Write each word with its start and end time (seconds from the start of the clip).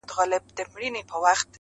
د 0.03 0.03
زنده 0.15 0.63
گۍ 0.71 0.87
ياري 0.87 1.01
كړم, 1.09 1.39